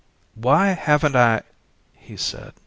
"Why, 0.33 0.69
haven't 0.69 1.15
I?" 1.15 1.43
he 1.93 2.17
said. 2.17 2.53